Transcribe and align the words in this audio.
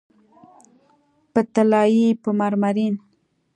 په 1.33 1.41
طلایې، 1.53 2.09
په 2.23 2.29
مرمرین 2.39 2.93